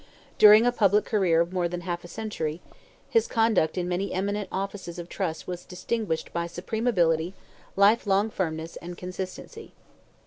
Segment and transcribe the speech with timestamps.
[0.39, 2.59] During a public career of more than half a century
[3.07, 7.35] his conduct in many eminent offices of trust was distinguished by supreme ability,
[7.75, 9.73] life long firmness and consistency.